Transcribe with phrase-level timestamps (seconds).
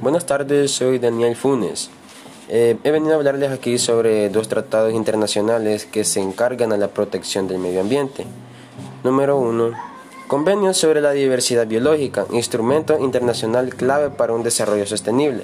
[0.00, 1.90] Buenas tardes, soy Daniel Funes.
[2.48, 6.86] Eh, he venido a hablarles aquí sobre dos tratados internacionales que se encargan a la
[6.86, 8.24] protección del medio ambiente.
[9.02, 9.72] Número 1.
[10.28, 15.42] Convenio sobre la diversidad biológica, instrumento internacional clave para un desarrollo sostenible.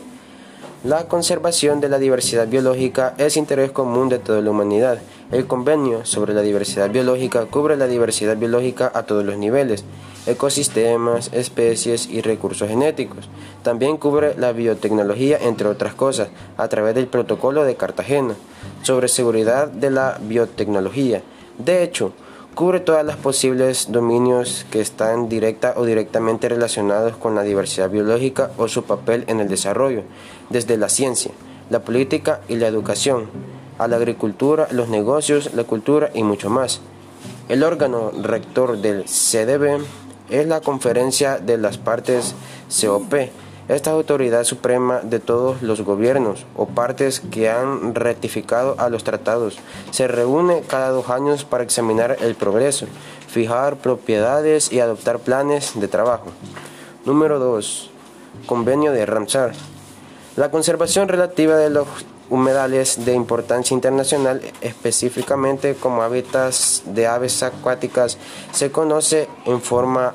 [0.84, 5.00] La conservación de la diversidad biológica es interés común de toda la humanidad.
[5.34, 9.84] El convenio sobre la diversidad biológica cubre la diversidad biológica a todos los niveles,
[10.28, 13.28] ecosistemas, especies y recursos genéticos.
[13.64, 18.36] También cubre la biotecnología, entre otras cosas, a través del Protocolo de Cartagena
[18.82, 21.22] sobre seguridad de la biotecnología.
[21.58, 22.12] De hecho,
[22.54, 28.52] cubre todos los posibles dominios que están directa o directamente relacionados con la diversidad biológica
[28.56, 30.04] o su papel en el desarrollo,
[30.50, 31.32] desde la ciencia,
[31.70, 33.28] la política y la educación,
[33.78, 36.80] a la agricultura, los negocios, la cultura y mucho más.
[37.48, 39.84] El órgano rector del CDB
[40.30, 42.34] es la Conferencia de las Partes
[42.68, 43.14] COP,
[43.66, 49.56] esta autoridad suprema de todos los gobiernos o partes que han ratificado a los tratados
[49.90, 52.84] se reúne cada dos años para examinar el progreso,
[53.26, 56.26] fijar propiedades y adoptar planes de trabajo.
[57.06, 57.90] Número 2.
[58.44, 59.52] Convenio de Ramsar.
[60.36, 61.86] La conservación relativa de los
[62.34, 68.18] humedales de importancia internacional, específicamente como hábitats de aves acuáticas,
[68.52, 70.14] se conoce en forma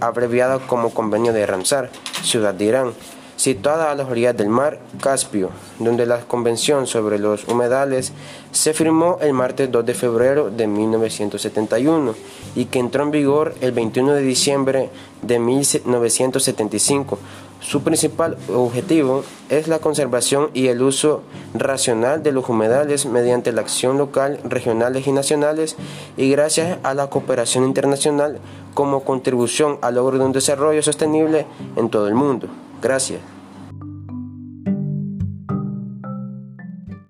[0.00, 1.90] abreviada como Convenio de Ramsar
[2.22, 2.92] ciudad de Irán,
[3.36, 8.12] situada a las orillas del mar Caspio, donde la Convención sobre los humedales
[8.52, 12.14] se firmó el martes 2 de febrero de 1971
[12.54, 14.90] y que entró en vigor el 21 de diciembre
[15.22, 17.18] de 1975.
[17.60, 21.22] Su principal objetivo es la conservación y el uso
[21.54, 25.76] racional de los humedales mediante la acción local, regionales y nacionales
[26.16, 28.38] y gracias a la cooperación internacional
[28.72, 32.48] como contribución al logro de un desarrollo sostenible en todo el mundo.
[32.80, 33.20] Gracias.